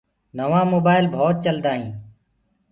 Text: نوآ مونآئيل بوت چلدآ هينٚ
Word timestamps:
نوآ 0.37 0.61
مونآئيل 0.69 1.05
بوت 1.13 1.35
چلدآ 1.45 1.71
هينٚ 1.77 1.91